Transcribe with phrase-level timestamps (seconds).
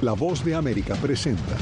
[0.00, 1.56] La voz de América presenta.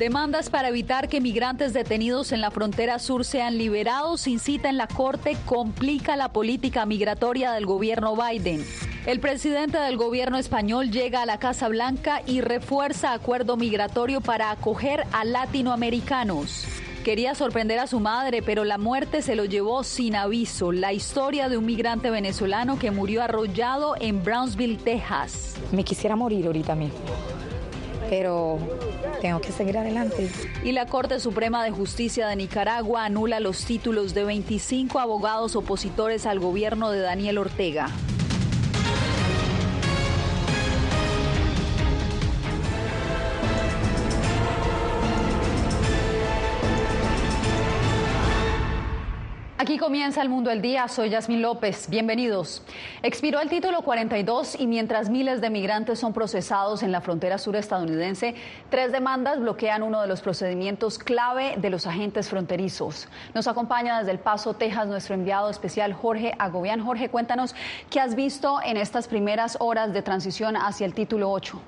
[0.00, 4.78] Demandas para evitar que migrantes detenidos en la frontera sur sean liberados sin cita en
[4.78, 8.64] la Corte complica la política migratoria del gobierno Biden.
[9.06, 14.50] El presidente del gobierno español llega a la Casa Blanca y refuerza acuerdo migratorio para
[14.50, 16.81] acoger a latinoamericanos.
[17.04, 20.70] Quería sorprender a su madre, pero la muerte se lo llevó sin aviso.
[20.70, 25.56] La historia de un migrante venezolano que murió arrollado en Brownsville, Texas.
[25.72, 26.98] Me quisiera morir ahorita mismo
[28.12, 28.58] pero
[29.22, 30.30] tengo que seguir adelante.
[30.62, 36.26] Y la Corte Suprema de Justicia de Nicaragua anula los títulos de 25 abogados opositores
[36.26, 37.88] al gobierno de Daniel Ortega.
[49.62, 50.88] Aquí comienza el mundo del día.
[50.88, 51.88] Soy Yasmín López.
[51.88, 52.64] Bienvenidos.
[53.04, 57.54] Expiró el título 42 y mientras miles de migrantes son procesados en la frontera sur
[57.54, 58.34] estadounidense,
[58.70, 63.06] tres demandas bloquean uno de los procedimientos clave de los agentes fronterizos.
[63.34, 66.84] Nos acompaña desde El Paso, Texas, nuestro enviado especial Jorge Agobián.
[66.84, 67.54] Jorge, cuéntanos
[67.88, 71.62] qué has visto en estas primeras horas de transición hacia el título 8.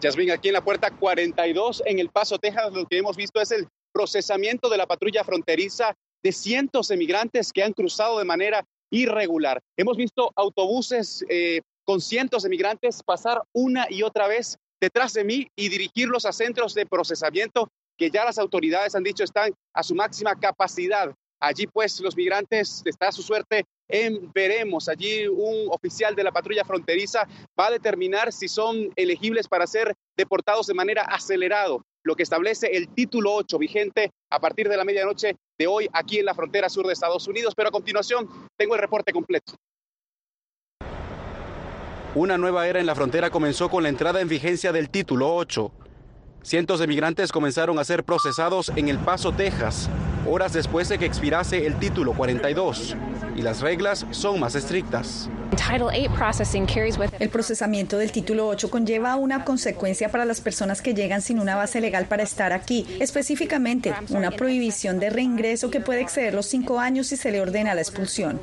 [0.00, 3.50] Yasmín, aquí en la puerta 42 en El Paso, Texas, lo que hemos visto es
[3.50, 8.64] el procesamiento de la patrulla fronteriza de cientos de migrantes que han cruzado de manera
[8.90, 9.60] irregular.
[9.76, 15.24] Hemos visto autobuses eh, con cientos de migrantes pasar una y otra vez detrás de
[15.24, 19.82] mí y dirigirlos a centros de procesamiento que ya las autoridades han dicho están a
[19.82, 21.12] su máxima capacidad.
[21.40, 24.88] Allí pues los migrantes, está a su suerte en veremos.
[24.88, 27.26] Allí un oficial de la patrulla fronteriza
[27.58, 32.68] va a determinar si son elegibles para ser deportados de manera acelerado lo que establece
[32.68, 36.68] el título 8 vigente a partir de la medianoche de hoy aquí en la frontera
[36.68, 37.54] sur de Estados Unidos.
[37.54, 39.54] Pero a continuación tengo el reporte completo.
[42.14, 45.70] Una nueva era en la frontera comenzó con la entrada en vigencia del título 8.
[46.42, 49.90] Cientos de migrantes comenzaron a ser procesados en El Paso, Texas,
[50.26, 52.96] horas después de que expirase el título 42,
[53.36, 55.28] y las reglas son más estrictas.
[57.18, 61.56] El procesamiento del título 8 conlleva una consecuencia para las personas que llegan sin una
[61.56, 66.78] base legal para estar aquí, específicamente una prohibición de reingreso que puede exceder los cinco
[66.78, 68.40] años si se le ordena la expulsión.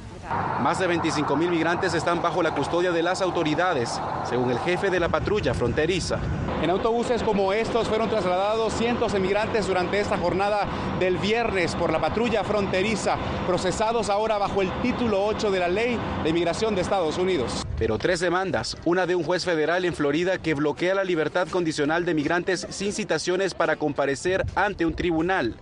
[0.62, 4.90] Más de 25 mil migrantes están bajo la custodia de las autoridades, según el jefe
[4.90, 6.20] de la patrulla fronteriza.
[6.62, 10.68] En autobuses como estos fueron trasladados cientos de migrantes durante esta jornada
[11.00, 16.00] del viernes por la patrulla fronteriza, procesados ahora bajo el título 8 de la ley
[16.24, 17.64] de inmigración de Estados Unidos.
[17.78, 22.06] Pero tres demandas, una de un juez federal en Florida que bloquea la libertad condicional
[22.06, 25.56] de migrantes sin citaciones para comparecer ante un tribunal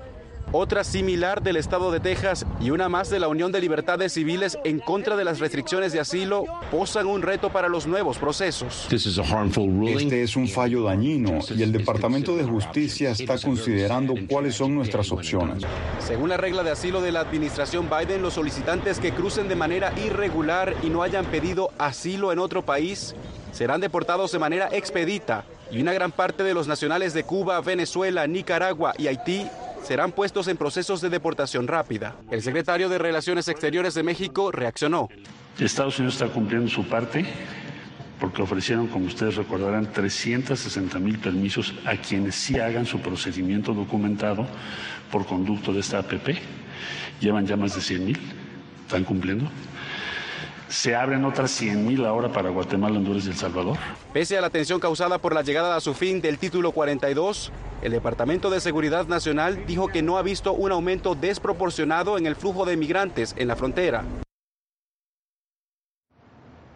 [0.53, 4.57] otra similar del estado de Texas y una más de la Unión de Libertades Civiles
[4.63, 8.87] en contra de las restricciones de asilo posan un reto para los nuevos procesos.
[8.91, 15.11] Este es un fallo dañino y el Departamento de Justicia está considerando cuáles son nuestras
[15.11, 15.63] opciones.
[15.99, 19.91] Según la regla de asilo de la administración Biden, los solicitantes que crucen de manera
[20.05, 23.15] irregular y no hayan pedido asilo en otro país
[23.51, 28.27] serán deportados de manera expedita y una gran parte de los nacionales de Cuba, Venezuela,
[28.27, 29.47] Nicaragua y Haití
[29.83, 32.15] serán puestos en procesos de deportación rápida.
[32.31, 35.09] El secretario de Relaciones Exteriores de México reaccionó.
[35.59, 37.25] Estados Unidos está cumpliendo su parte
[38.19, 44.47] porque ofrecieron, como ustedes recordarán, 360 mil permisos a quienes sí hagan su procedimiento documentado
[45.11, 46.37] por conducto de esta APP.
[47.19, 48.19] Llevan ya más de 100 mil,
[48.85, 49.49] están cumpliendo.
[50.69, 53.77] Se abren otras 100.000 ahora para Guatemala, Honduras y El Salvador.
[54.11, 57.51] Pese a la tensión causada por la llegada a su fin del título 42,
[57.81, 62.35] el Departamento de Seguridad Nacional dijo que no ha visto un aumento desproporcionado en el
[62.35, 64.03] flujo de migrantes en la frontera.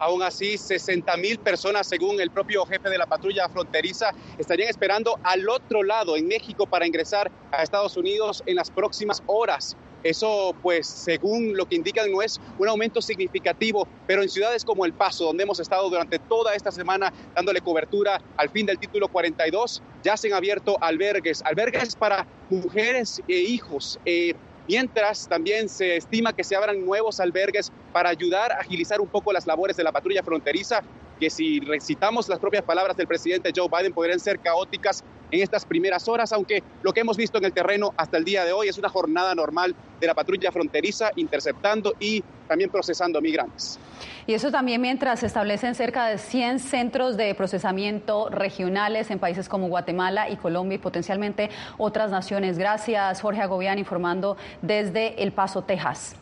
[0.00, 5.18] Aún así, 60 mil personas, según el propio jefe de la patrulla fronteriza, estarían esperando
[5.24, 9.76] al otro lado, en México, para ingresar a Estados Unidos en las próximas horas.
[10.02, 14.84] Eso, pues, según lo que indican, no es un aumento significativo, pero en ciudades como
[14.84, 19.08] El Paso, donde hemos estado durante toda esta semana dándole cobertura al fin del título
[19.08, 23.98] 42, ya se han abierto albergues, albergues para mujeres e hijos.
[24.04, 24.34] Eh,
[24.68, 29.32] mientras también se estima que se abran nuevos albergues para ayudar a agilizar un poco
[29.32, 30.82] las labores de la patrulla fronteriza,
[31.18, 35.64] que si recitamos las propias palabras del presidente Joe Biden podrían ser caóticas en estas
[35.66, 38.68] primeras horas, aunque lo que hemos visto en el terreno hasta el día de hoy
[38.68, 43.78] es una jornada normal de la patrulla fronteriza interceptando y también procesando migrantes.
[44.26, 49.48] Y eso también mientras se establecen cerca de 100 centros de procesamiento regionales en países
[49.48, 51.48] como Guatemala y Colombia y potencialmente
[51.78, 52.58] otras naciones.
[52.58, 56.14] Gracias, Jorge Agobián, informando desde El Paso, Texas.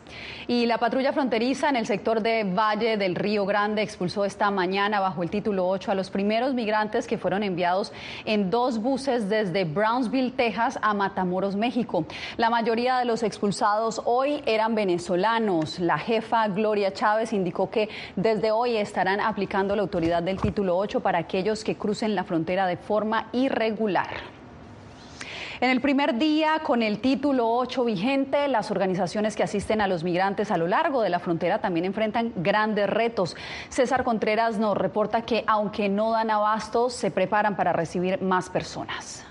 [0.47, 5.01] Y la patrulla fronteriza en el sector de Valle del Río Grande expulsó esta mañana
[5.01, 7.91] bajo el título 8 a los primeros migrantes que fueron enviados
[8.23, 12.05] en dos buses desde Brownsville, Texas a Matamoros, México.
[12.37, 15.79] La mayoría de los expulsados hoy eran venezolanos.
[15.79, 16.16] La jefa
[16.49, 21.63] Gloria Chávez indicó que desde hoy estarán aplicando la autoridad del título 8 para aquellos
[21.63, 24.37] que crucen la frontera de forma irregular.
[25.59, 30.03] En el primer día, con el título 8 vigente, las organizaciones que asisten a los
[30.03, 33.35] migrantes a lo largo de la frontera también enfrentan grandes retos.
[33.69, 39.25] César Contreras nos reporta que, aunque no dan abasto, se preparan para recibir más personas.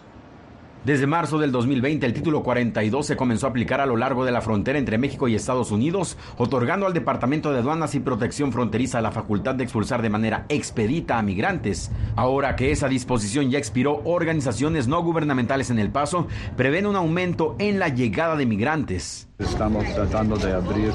[0.86, 4.30] Desde marzo del 2020, el título 42 se comenzó a aplicar a lo largo de
[4.30, 9.00] la frontera entre México y Estados Unidos, otorgando al Departamento de Aduanas y Protección Fronteriza
[9.00, 11.90] la facultad de expulsar de manera expedita a migrantes.
[12.14, 17.56] Ahora que esa disposición ya expiró, organizaciones no gubernamentales en El Paso prevén un aumento
[17.58, 19.26] en la llegada de migrantes.
[19.40, 20.92] Estamos tratando de abrir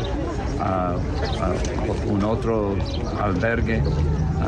[2.08, 2.78] un otro
[3.20, 3.84] albergue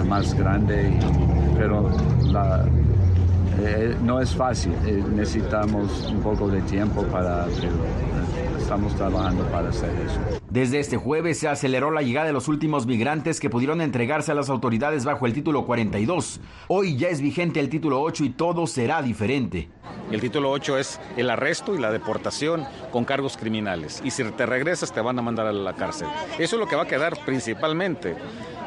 [0.08, 0.98] más grande,
[1.58, 1.92] pero
[2.32, 2.66] la
[3.60, 7.84] eh, no es fácil, eh, necesitamos un poco de tiempo para abrirlo.
[8.58, 10.20] Estamos trabajando para hacer eso.
[10.50, 14.36] Desde este jueves se aceleró la llegada de los últimos migrantes que pudieron entregarse a
[14.36, 16.40] las autoridades bajo el título 42.
[16.70, 19.70] Hoy ya es vigente el título 8 y todo será diferente.
[20.12, 24.02] El título 8 es el arresto y la deportación con cargos criminales.
[24.06, 26.08] Y si te regresas te van a mandar a la cárcel.
[26.40, 28.16] Eso es lo que va a quedar principalmente.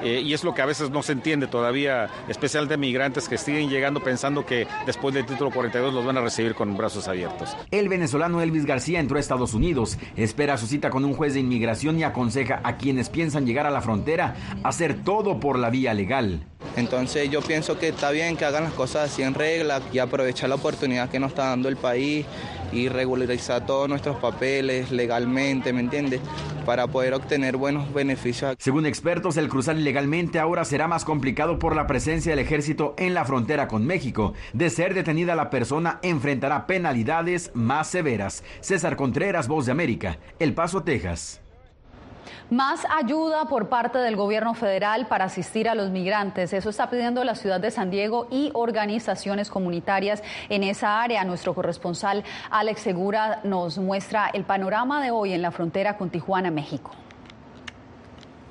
[0.02, 3.38] Eh, y es lo que a veces no se entiende todavía, especial de migrantes que
[3.38, 7.56] siguen llegando pensando que después del título 42 los van a recibir con brazos abiertos.
[7.70, 11.40] El venezolano Elvis García entró a Estados Unidos, espera su cita con un juez de
[11.40, 15.94] inmigración y aconseja a quienes piensan llegar a la frontera hacer todo por la vía
[15.94, 16.44] legal.
[16.76, 20.48] Entonces yo pienso que está bien que hagan las cosas así en regla y aprovechar
[20.48, 22.26] la oportunidad que nos está dando el país
[22.72, 26.20] y regularizar todos nuestros papeles legalmente, ¿me entiendes?
[26.64, 28.56] Para poder obtener buenos beneficios.
[28.58, 33.14] Según expertos, el cruzar ilegalmente ahora será más complicado por la presencia del ejército en
[33.14, 34.34] la frontera con México.
[34.52, 38.42] De ser detenida la persona, enfrentará penalidades más severas.
[38.60, 41.40] César Contreras, Voz de América, El Paso, Texas.
[42.50, 46.52] Más ayuda por parte del gobierno federal para asistir a los migrantes.
[46.52, 51.24] Eso está pidiendo la ciudad de San Diego y organizaciones comunitarias en esa área.
[51.24, 56.52] Nuestro corresponsal Alex Segura nos muestra el panorama de hoy en la frontera con Tijuana,
[56.52, 56.92] México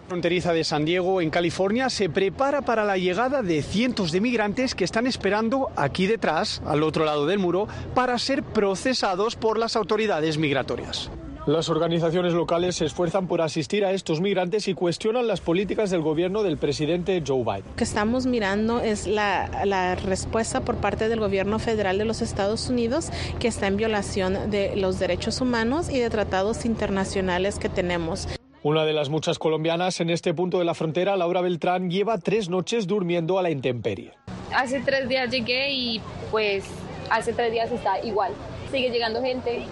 [0.08, 4.76] fronteriza de San Diego, en California, se prepara para la llegada de cientos de migrantes
[4.76, 9.76] que están esperando aquí detrás, al otro lado del muro, para ser procesados por las
[9.76, 11.10] autoridades migratorias.
[11.46, 16.02] Las organizaciones locales se esfuerzan por asistir a estos migrantes y cuestionan las políticas del
[16.02, 17.66] gobierno del presidente Joe Biden.
[17.70, 22.68] Lo que estamos mirando es la, respuesta por parte del gobierno federal de los Estados
[22.68, 28.28] Unidos que está en violación de los derechos humanos y de tratados internacionales que tenemos.
[28.64, 32.50] Una de las muchas colombianas en este punto de la frontera, Laura Beltrán, lleva tres
[32.50, 34.14] noches durmiendo a la intemperie.
[34.52, 36.02] Hace tres días llegué y
[36.32, 36.64] pues
[37.12, 38.34] hace tres días está igual.
[38.72, 39.68] Sigue llegando gente,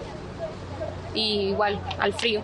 [1.14, 2.42] y igual al frío.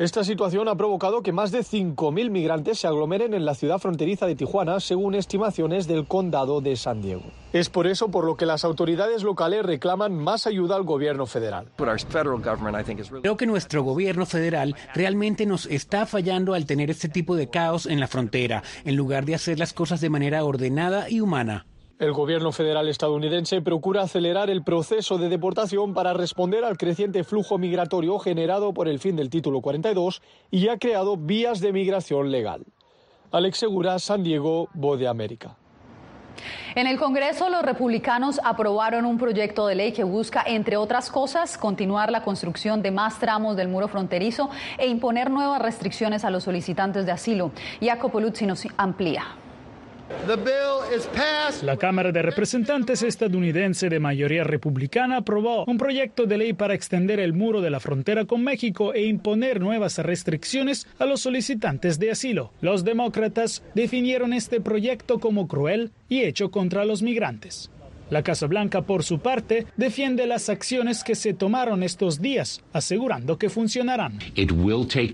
[0.00, 4.24] Esta situación ha provocado que más de 5.000 migrantes se aglomeren en la ciudad fronteriza
[4.24, 7.24] de Tijuana, según estimaciones del condado de San Diego.
[7.52, 11.66] Es por eso por lo que las autoridades locales reclaman más ayuda al gobierno federal.
[13.20, 17.84] Creo que nuestro gobierno federal realmente nos está fallando al tener este tipo de caos
[17.84, 21.66] en la frontera, en lugar de hacer las cosas de manera ordenada y humana.
[22.00, 27.58] El gobierno federal estadounidense procura acelerar el proceso de deportación para responder al creciente flujo
[27.58, 32.64] migratorio generado por el fin del título 42 y ha creado vías de migración legal.
[33.32, 35.58] Alex Segura, San Diego, Voz de América.
[36.74, 41.58] En el Congreso, los republicanos aprobaron un proyecto de ley que busca, entre otras cosas,
[41.58, 46.44] continuar la construcción de más tramos del muro fronterizo e imponer nuevas restricciones a los
[46.44, 47.50] solicitantes de asilo.
[47.82, 49.36] Jacopo Luzzi nos amplía.
[51.62, 57.20] La Cámara de Representantes estadounidense de mayoría republicana aprobó un proyecto de ley para extender
[57.20, 62.10] el muro de la frontera con México e imponer nuevas restricciones a los solicitantes de
[62.10, 62.52] asilo.
[62.60, 67.70] Los demócratas definieron este proyecto como cruel y hecho contra los migrantes.
[68.10, 73.38] La Casa Blanca, por su parte, defiende las acciones que se tomaron estos días, asegurando
[73.38, 74.18] que funcionarán.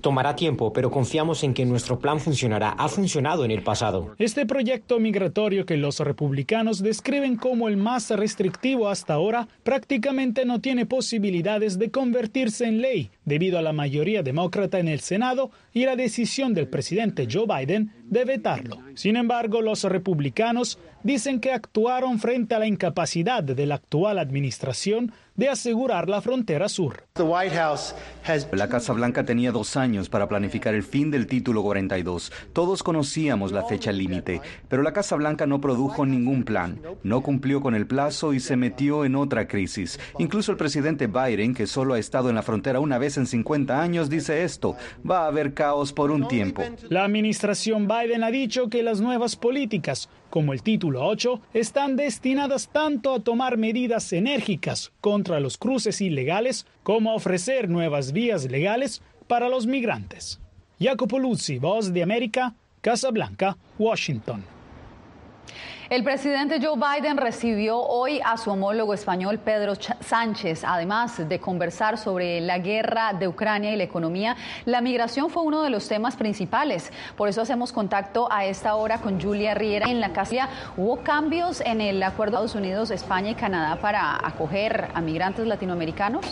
[0.01, 2.71] Tomará tiempo, pero confiamos en que nuestro plan funcionará.
[2.71, 4.15] Ha funcionado en el pasado.
[4.19, 10.61] Este proyecto migratorio que los republicanos describen como el más restrictivo hasta ahora prácticamente no
[10.61, 15.85] tiene posibilidades de convertirse en ley debido a la mayoría demócrata en el Senado y
[15.85, 18.79] la decisión del presidente Joe Biden de vetarlo.
[18.95, 25.13] Sin embargo, los republicanos dicen que actuaron frente a la incapacidad de la actual administración
[25.37, 27.05] de asegurar la frontera sur.
[28.53, 32.33] La Casa Blanca tenía dos años para planificar el fin del título 42.
[32.53, 37.61] Todos conocíamos la fecha límite, pero la Casa Blanca no produjo ningún plan, no cumplió
[37.61, 39.99] con el plazo y se metió en otra crisis.
[40.19, 43.81] Incluso el presidente Biden, que solo ha estado en la frontera una vez en 50
[43.81, 44.77] años, dice esto,
[45.09, 46.63] va a haber caos por un tiempo.
[46.89, 52.69] La administración Biden ha dicho que las nuevas políticas como el título 8, están destinadas
[52.69, 59.01] tanto a tomar medidas enérgicas contra los cruces ilegales como a ofrecer nuevas vías legales
[59.29, 60.39] para los migrantes.
[60.79, 64.56] Jacopo Luzzi, Voz de América, Casa Blanca, Washington.
[65.89, 70.65] El presidente Joe Biden recibió hoy a su homólogo español Pedro Sánchez.
[70.65, 75.63] Además de conversar sobre la guerra de Ucrania y la economía, la migración fue uno
[75.63, 76.93] de los temas principales.
[77.17, 80.49] Por eso hacemos contacto a esta hora con Julia Riera en la casa.
[80.77, 85.47] ¿Hubo cambios en el acuerdo de Estados Unidos, España y Canadá para acoger a migrantes
[85.47, 86.27] latinoamericanos?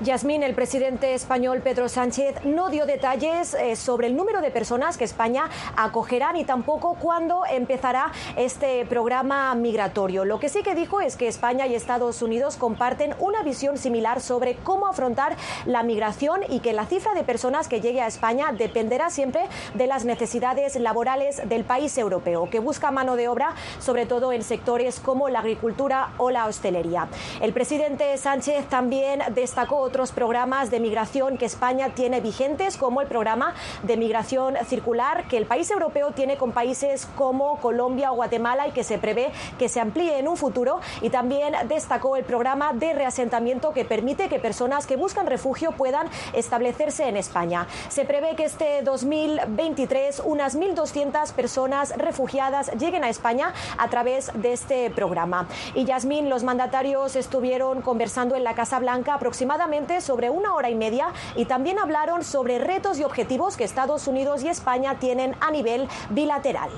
[0.00, 4.96] Yasmín, el presidente español Pedro Sánchez no dio detalles eh, sobre el número de personas
[4.96, 10.24] que España acogerá ni tampoco cuándo empezará este programa migratorio.
[10.24, 14.20] Lo que sí que dijo es que España y Estados Unidos comparten una visión similar
[14.20, 15.36] sobre cómo afrontar
[15.66, 19.88] la migración y que la cifra de personas que llegue a España dependerá siempre de
[19.88, 25.00] las necesidades laborales del país europeo, que busca mano de obra sobre todo en sectores
[25.00, 27.08] como la agricultura o la hostelería.
[27.40, 33.06] El presidente Sánchez también destacó otros programas de migración que España tiene vigentes, como el
[33.06, 33.54] programa
[33.84, 38.72] de migración circular que el país europeo tiene con países como Colombia o Guatemala y
[38.72, 40.80] que se prevé que se amplíe en un futuro.
[41.00, 46.06] Y también destacó el programa de reasentamiento que permite que personas que buscan refugio puedan
[46.34, 47.66] establecerse en España.
[47.88, 54.52] Se prevé que este 2023 unas 1.200 personas refugiadas lleguen a España a través de
[54.52, 55.48] este programa.
[55.74, 60.74] Y Yasmín, los mandatarios estuvieron conversando en la Casa Blanca aproximadamente sobre una hora y
[60.74, 65.50] media y también hablaron sobre retos y objetivos que Estados Unidos y España tienen a
[65.50, 66.70] nivel bilateral.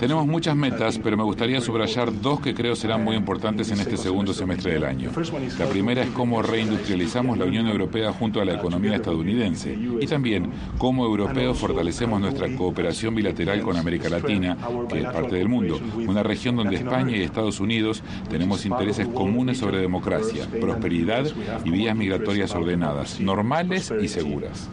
[0.00, 3.98] Tenemos muchas metas, pero me gustaría subrayar dos que creo serán muy importantes en este
[3.98, 5.10] segundo semestre del año.
[5.58, 10.50] La primera es cómo reindustrializamos la Unión Europea junto a la economía estadounidense y también
[10.78, 14.56] cómo europeos fortalecemos nuestra cooperación bilateral con América Latina,
[14.88, 15.78] que es parte del mundo,
[16.08, 21.26] una región donde España y Estados Unidos tenemos intereses comunes sobre democracia, prosperidad
[21.62, 24.70] y vías migratorias ordenadas, normales y seguras.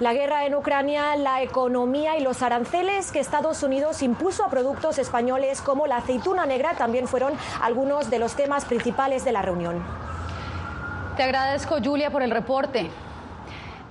[0.00, 4.98] La guerra en Ucrania, la economía y los aranceles que Estados Unidos impuso a productos
[4.98, 7.32] españoles como la aceituna negra también fueron
[7.62, 9.84] algunos de los temas principales de la reunión.
[11.16, 12.90] Te agradezco, Julia, por el reporte.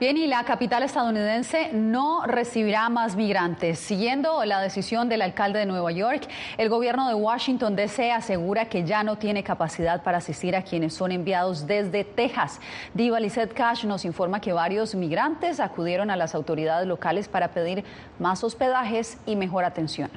[0.03, 3.79] Bien, y la capital estadounidense no recibirá más migrantes.
[3.79, 8.83] Siguiendo la decisión del alcalde de Nueva York, el gobierno de Washington DC asegura que
[8.83, 12.59] ya no tiene capacidad para asistir a quienes son enviados desde Texas.
[12.93, 17.85] Diva Lizette Cash nos informa que varios migrantes acudieron a las autoridades locales para pedir
[18.19, 20.11] más hospedajes y mejor atención.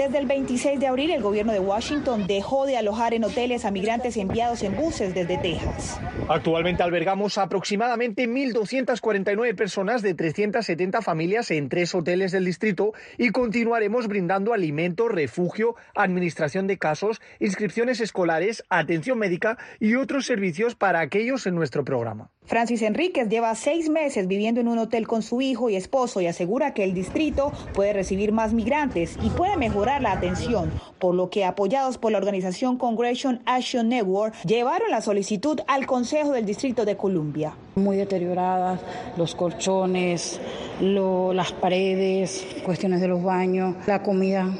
[0.00, 3.70] Desde el 26 de abril, el gobierno de Washington dejó de alojar en hoteles a
[3.70, 6.00] migrantes enviados en buses desde Texas.
[6.26, 14.08] Actualmente albergamos aproximadamente 1.249 personas de 370 familias en tres hoteles del distrito y continuaremos
[14.08, 21.46] brindando alimento, refugio, administración de casos, inscripciones escolares, atención médica y otros servicios para aquellos
[21.46, 22.30] en nuestro programa.
[22.50, 26.26] Francis Enríquez lleva seis meses viviendo en un hotel con su hijo y esposo y
[26.26, 31.30] asegura que el distrito puede recibir más migrantes y puede mejorar la atención, por lo
[31.30, 36.84] que apoyados por la organización Congression Action Network llevaron la solicitud al Consejo del Distrito
[36.84, 37.54] de Columbia.
[37.76, 38.80] Muy deterioradas,
[39.16, 40.40] los colchones,
[40.80, 44.52] las paredes, cuestiones de los baños, la comida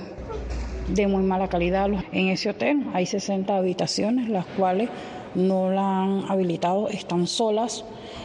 [0.87, 1.89] de muy mala calidad.
[2.13, 4.91] En ese hotel hay 60 habitaciones, las cuales
[5.35, 7.85] no la han habilitado, están solas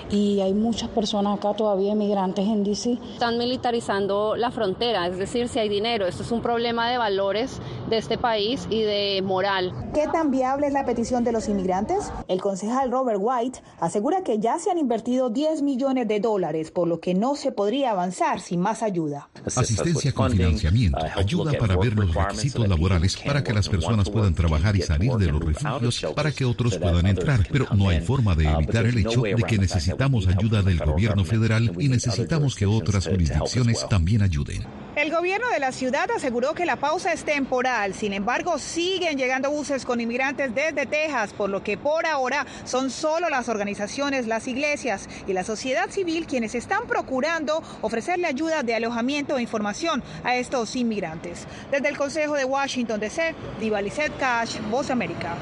[0.10, 3.00] y hay muchas personas acá todavía inmigrantes en DC.
[3.14, 6.06] Están militarizando la frontera, es decir, si hay dinero.
[6.06, 7.60] Esto es un problema de valores
[7.90, 9.74] de este país y de moral.
[9.94, 12.12] ¿Qué tan viable es la petición de los inmigrantes?
[12.28, 16.88] El concejal Robert White asegura que ya se han invertido 10 millones de dólares, por
[16.88, 19.30] lo que no se podría avanzar sin más ayuda.
[19.46, 24.76] Asistencia con financiamiento, ayuda para ver los requisitos laborales para que las personas puedan trabajar
[24.76, 28.46] y salir de los refugios para que otros puedan entrar, pero no hay forma de
[28.46, 33.86] evitar el hecho de que necesitamos ayuda del gobierno federal y necesitamos que otras jurisdicciones
[33.90, 34.66] también ayuden.
[34.96, 39.52] El gobierno de la ciudad aseguró que la pausa es temporal, sin embargo siguen llegando
[39.52, 44.48] buses con inmigrantes desde Texas, por lo que por ahora son solo las organizaciones, las
[44.48, 50.38] iglesias y la sociedad civil quienes están procurando ofrecerle ayuda de alojamiento e información a
[50.38, 51.46] estos inmigrantes.
[51.72, 53.82] Desde el Consejo de Washington DC, Diva
[54.18, 55.36] Cash, Voz América.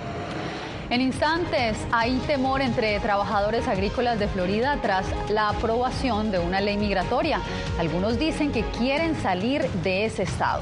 [0.90, 6.78] En instantes hay temor entre trabajadores agrícolas de Florida tras la aprobación de una ley
[6.78, 7.40] migratoria.
[7.80, 10.62] Algunos dicen que quieren salir de ese estado.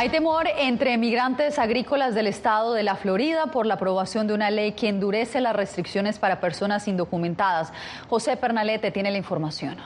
[0.00, 4.48] Hay temor entre migrantes agrícolas del estado de la Florida por la aprobación de una
[4.48, 7.72] ley que endurece las restricciones para personas indocumentadas.
[8.08, 9.76] José Pernalete tiene la información.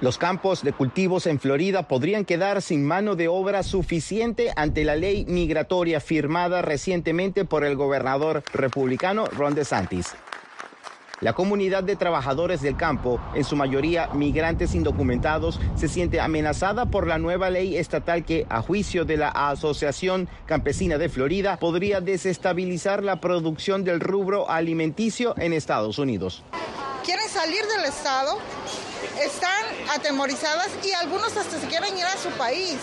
[0.00, 4.94] Los campos de cultivos en Florida podrían quedar sin mano de obra suficiente ante la
[4.94, 10.14] ley migratoria firmada recientemente por el gobernador republicano Ron DeSantis.
[11.20, 17.08] La comunidad de trabajadores del campo, en su mayoría migrantes indocumentados, se siente amenazada por
[17.08, 23.02] la nueva ley estatal que, a juicio de la Asociación Campesina de Florida, podría desestabilizar
[23.02, 26.44] la producción del rubro alimenticio en Estados Unidos.
[27.04, 28.38] Quieren salir del Estado
[29.20, 32.76] están atemorizadas y algunos hasta se quieren ir a su país.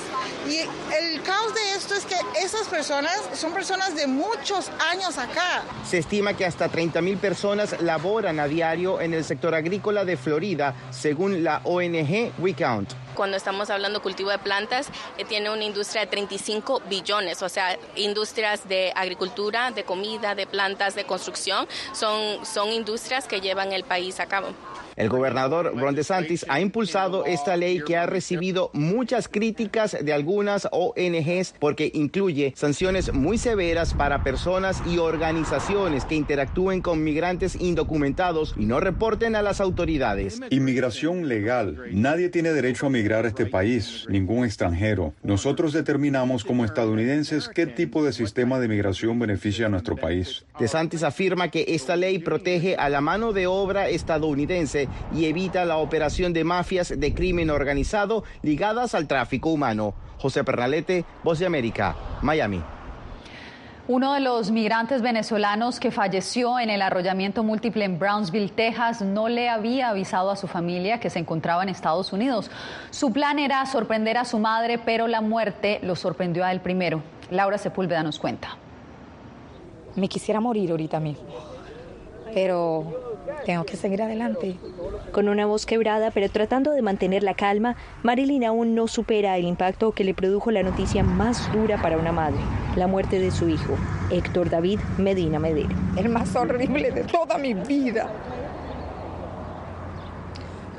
[0.47, 5.63] Y el caos de esto es que esas personas son personas de muchos años acá.
[5.87, 10.17] Se estima que hasta 30 mil personas laboran a diario en el sector agrícola de
[10.17, 12.93] Florida, según la ONG WeCount.
[13.15, 17.77] Cuando estamos hablando cultivo de plantas, eh, tiene una industria de 35 billones, o sea,
[17.95, 23.85] industrias de agricultura, de comida, de plantas, de construcción, son, son industrias que llevan el
[23.85, 24.49] país a cabo.
[24.95, 30.69] El gobernador Ron DeSantis ha impulsado esta ley que ha recibido muchas críticas de algunas
[30.71, 38.55] ONGs porque incluye sanciones muy severas para personas y organizaciones que interactúen con migrantes indocumentados
[38.57, 40.39] y no reporten a las autoridades.
[40.49, 41.77] Inmigración legal.
[41.91, 45.13] Nadie tiene derecho a migrar a este país, ningún extranjero.
[45.23, 50.45] Nosotros determinamos como estadounidenses qué tipo de sistema de migración beneficia a nuestro país.
[50.57, 55.77] DeSantis afirma que esta ley protege a la mano de obra estadounidense y evita la
[55.77, 59.93] operación de mafias de crimen organizado ligadas al tráfico humano.
[60.17, 62.61] José Pernalete, Voz de América, Miami.
[63.87, 69.29] Uno de los migrantes venezolanos que falleció en el arrollamiento múltiple en Brownsville, Texas, no
[69.29, 72.49] le había avisado a su familia que se encontraba en Estados Unidos.
[72.89, 77.03] Su plan era sorprender a su madre, pero la muerte lo sorprendió a él primero.
[77.29, 78.57] Laura Sepúlveda nos cuenta.
[79.95, 81.55] Me quisiera morir ahorita mismo
[82.35, 83.14] pero
[83.45, 84.57] tengo que seguir adelante.
[85.11, 89.45] Con una voz quebrada, pero tratando de mantener la calma, Marilyn aún no supera el
[89.45, 92.39] impacto que le produjo la noticia más dura para una madre,
[92.75, 93.75] la muerte de su hijo,
[94.09, 95.75] Héctor David Medina Medero.
[95.95, 98.09] El más horrible de toda mi vida.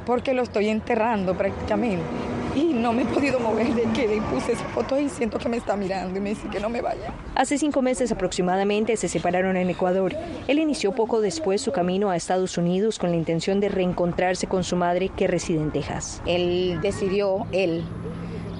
[0.04, 2.25] Porque lo estoy enterrando prácticamente
[2.56, 5.58] y no me he podido mover de que puse esa foto y siento que me
[5.58, 7.12] está mirando y me dice que no me vaya.
[7.34, 10.16] Hace cinco meses aproximadamente se separaron en Ecuador.
[10.48, 14.64] Él inició poco después su camino a Estados Unidos con la intención de reencontrarse con
[14.64, 16.22] su madre que reside en Texas.
[16.24, 17.84] Él decidió, él,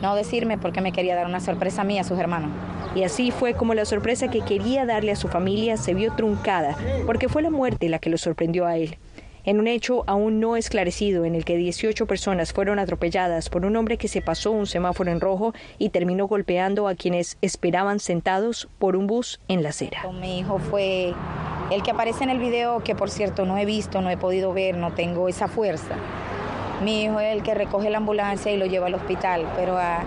[0.03, 2.51] no decirme porque me quería dar una sorpresa a mí, a sus hermanos.
[2.95, 6.77] Y así fue como la sorpresa que quería darle a su familia se vio truncada,
[7.07, 8.99] porque fue la muerte la que lo sorprendió a él
[9.47, 13.77] en un hecho aún no esclarecido en el que 18 personas fueron atropelladas por un
[13.77, 18.69] hombre que se pasó un semáforo en rojo y terminó golpeando a quienes esperaban sentados
[18.79, 20.03] por un bus en la acera.
[20.21, 21.15] Mi hijo fue
[21.71, 24.53] el que aparece en el video, que por cierto no he visto, no he podido
[24.53, 25.95] ver, no tengo esa fuerza.
[26.83, 30.03] Mi hijo es el que recoge la ambulancia y lo lleva al hospital, pero a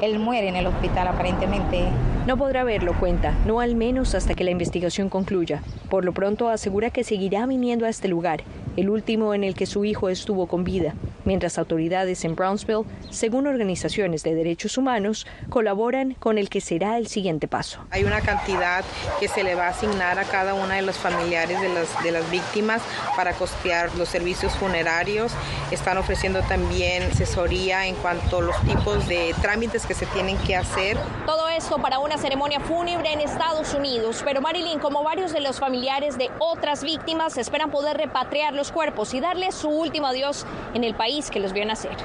[0.00, 1.88] él muere en el hospital aparentemente.
[2.26, 5.62] No podrá verlo, cuenta, no al menos hasta que la investigación concluya.
[5.88, 8.42] Por lo pronto asegura que seguirá viniendo a este lugar,
[8.76, 13.46] el último en el que su hijo estuvo con vida, mientras autoridades en Brownsville, según
[13.46, 17.80] organizaciones de derechos humanos, colaboran con el que será el siguiente paso.
[17.90, 18.84] Hay una cantidad
[19.18, 22.12] que se le va a asignar a cada una de los familiares de las, de
[22.12, 22.82] las víctimas
[23.16, 25.32] para costear los servicios funerarios.
[25.70, 30.56] Están ofreciendo también asesoría en cuanto a los tipos de trámites que se tienen que
[30.56, 30.96] hacer.
[31.26, 35.58] Todo esto para una ceremonia fúnebre en Estados Unidos, pero Marilyn, como varios de los
[35.58, 40.84] familiares de otras víctimas, esperan poder repatriar los cuerpos y darles su último adiós en
[40.84, 41.96] el país que los vio nacer.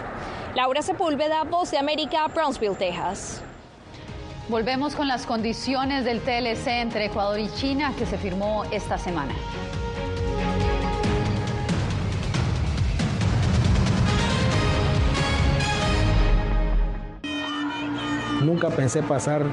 [0.56, 3.40] Laura Sepúlveda, Voz de América, Brownsville, Texas.
[4.50, 9.34] Volvemos con las condiciones del TLC entre Ecuador y China que se firmó esta semana.
[18.42, 19.44] Nunca pensé pasar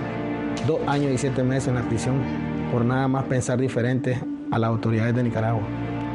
[0.66, 2.22] dos años y siete meses en la prisión
[2.70, 4.18] por nada más pensar diferente
[4.50, 5.62] a las autoridades de Nicaragua.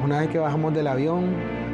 [0.04, 1.57] Una vez que bajamos del avión,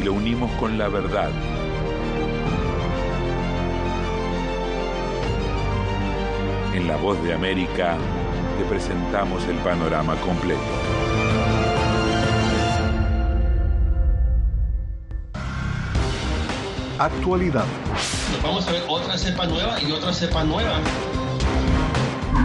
[0.00, 1.30] y lo unimos con la verdad.
[6.74, 7.96] En La Voz de América
[8.58, 10.60] te presentamos el panorama completo.
[16.98, 17.64] Actualidad.
[18.42, 20.80] Vamos a ver otra cepa nueva y otra cepa nueva.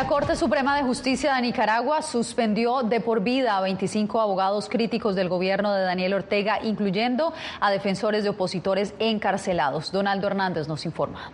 [0.00, 5.14] La Corte Suprema de Justicia de Nicaragua suspendió de por vida a 25 abogados críticos
[5.14, 9.92] del gobierno de Daniel Ortega, incluyendo a defensores de opositores encarcelados.
[9.92, 11.32] Donaldo Hernández nos informa.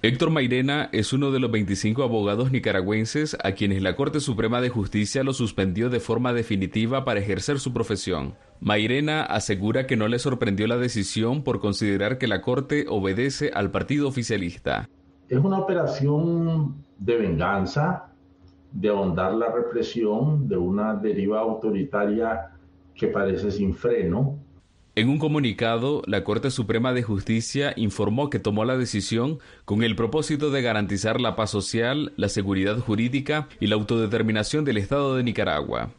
[0.00, 4.70] Héctor Mairena es uno de los 25 abogados nicaragüenses a quienes la Corte Suprema de
[4.70, 8.34] Justicia lo suspendió de forma definitiva para ejercer su profesión.
[8.60, 13.70] Mairena asegura que no le sorprendió la decisión por considerar que la Corte obedece al
[13.70, 14.88] partido oficialista
[15.28, 18.06] es una operación de venganza,
[18.72, 22.50] de ahondar la represión de una deriva autoritaria
[22.94, 24.38] que parece sin freno.
[24.94, 29.94] En un comunicado, la Corte Suprema de Justicia informó que tomó la decisión con el
[29.94, 35.22] propósito de garantizar la paz social, la seguridad jurídica y la autodeterminación del Estado de
[35.22, 35.90] Nicaragua.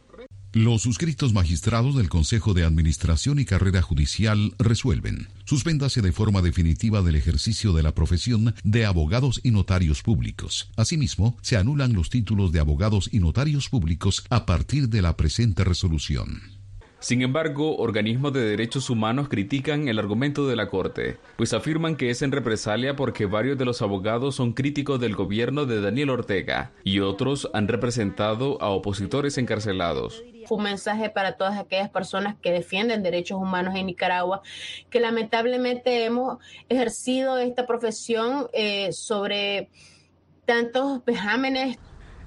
[0.52, 5.28] Los suscritos magistrados del Consejo de Administración y Carrera Judicial resuelven.
[5.44, 10.68] Suspéndase de forma definitiva del ejercicio de la profesión de abogados y notarios públicos.
[10.74, 15.62] Asimismo, se anulan los títulos de abogados y notarios públicos a partir de la presente
[15.62, 16.59] resolución.
[17.00, 22.10] Sin embargo, organismos de derechos humanos critican el argumento de la Corte, pues afirman que
[22.10, 26.72] es en represalia porque varios de los abogados son críticos del gobierno de Daniel Ortega
[26.84, 33.02] y otros han representado a opositores encarcelados un mensaje para todas aquellas personas que defienden
[33.02, 34.42] derechos humanos en Nicaragua,
[34.88, 39.68] que lamentablemente hemos ejercido esta profesión eh, sobre
[40.44, 41.78] tantos vejámenes.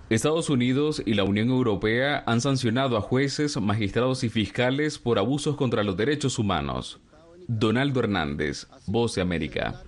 [0.10, 5.56] Estados Unidos y la Unión Europea han sancionado a jueces, magistrados y fiscales por abusos
[5.56, 7.00] contra los derechos humanos.
[7.48, 9.82] Donaldo Hernández, Voz de América.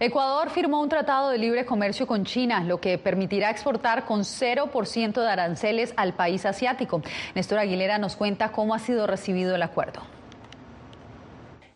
[0.00, 5.20] Ecuador firmó un tratado de libre comercio con China, lo que permitirá exportar con 0%
[5.20, 7.02] de aranceles al país asiático.
[7.34, 10.00] Néstor Aguilera nos cuenta cómo ha sido recibido el acuerdo.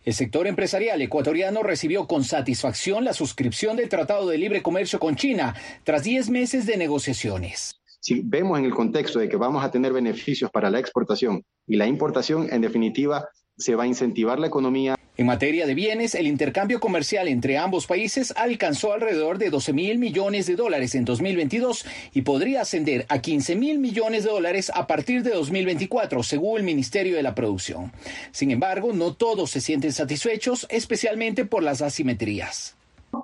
[0.04, 5.16] El sector empresarial ecuatoriano recibió con satisfacción la suscripción del Tratado de Libre Comercio con
[5.16, 7.80] China tras 10 meses de negociaciones.
[8.00, 11.76] Si vemos en el contexto de que vamos a tener beneficios para la exportación y
[11.76, 14.94] la importación, en definitiva, se va a incentivar la economía.
[15.16, 19.98] En materia de bienes, el intercambio comercial entre ambos países alcanzó alrededor de 12 mil
[19.98, 24.88] millones de dólares en 2022 y podría ascender a 15 mil millones de dólares a
[24.88, 27.92] partir de 2024, según el Ministerio de la Producción.
[28.32, 32.74] Sin embargo, no todos se sienten satisfechos, especialmente por las asimetrías.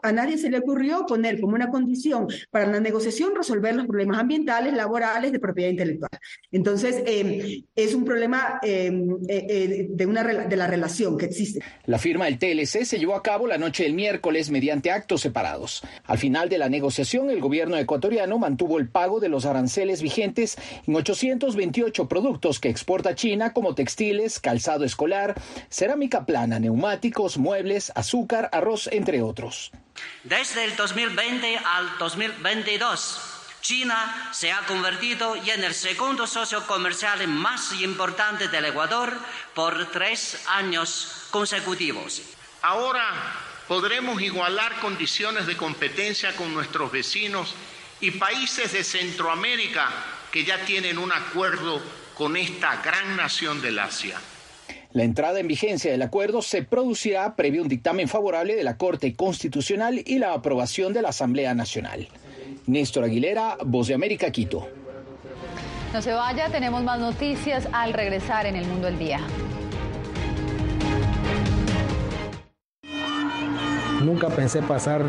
[0.02, 4.18] A nadie se le ocurrió poner como una condición para la negociación resolver los problemas
[4.18, 6.10] ambientales, laborales, de propiedad intelectual.
[6.52, 11.60] Entonces, em, es un problema em, eh, eh, de, una, de la relación que existe.
[11.86, 15.82] La firma del TLC se llevó a cabo la noche del miércoles mediante actos separados.
[16.04, 20.56] Al final de la negociación, el gobierno ecuatoriano mantuvo el pago de los aranceles vigentes
[20.86, 25.34] en 828 productos que exporta China, como textiles, calzado escolar,
[25.68, 29.72] cerámica plana, neumáticos, muebles, azúcar, arroz, entre otros.
[30.24, 33.20] Desde el 2020 al 2022,
[33.60, 39.12] China se ha convertido en el segundo socio comercial más importante del Ecuador
[39.54, 42.22] por tres años consecutivos.
[42.62, 43.04] Ahora
[43.68, 47.54] podremos igualar condiciones de competencia con nuestros vecinos
[48.00, 49.90] y países de Centroamérica
[50.30, 51.82] que ya tienen un acuerdo
[52.14, 54.20] con esta gran nación del Asia.
[54.92, 59.14] La entrada en vigencia del acuerdo se producirá previo un dictamen favorable de la Corte
[59.14, 62.08] Constitucional y la aprobación de la Asamblea Nacional.
[62.66, 64.66] Néstor Aguilera, Voz de América, Quito.
[65.92, 69.20] No se vaya, tenemos más noticias al regresar en el Mundo del Día.
[74.02, 75.04] Nunca pensé pasar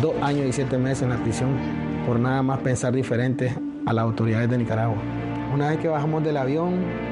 [0.00, 1.58] dos años y siete meses en la prisión
[2.06, 4.96] por nada más pensar diferente a las autoridades de Nicaragua.
[5.52, 7.11] Una vez que bajamos del avión,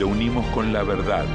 [0.00, 1.26] lo unimos con la verdad.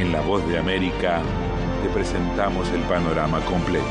[0.00, 1.22] En La Voz de América
[1.80, 3.86] te presentamos el panorama completo.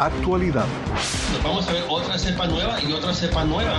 [0.00, 0.66] Actualidad.
[1.44, 3.78] vamos a ver otra cepa nueva y otra cepa nueva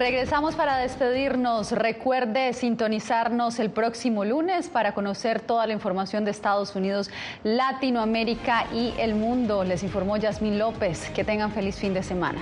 [0.00, 1.72] Regresamos para despedirnos.
[1.72, 7.10] Recuerde sintonizarnos el próximo lunes para conocer toda la información de Estados Unidos,
[7.44, 9.62] Latinoamérica y el mundo.
[9.62, 11.10] Les informó Yasmín López.
[11.10, 12.40] Que tengan feliz fin de semana.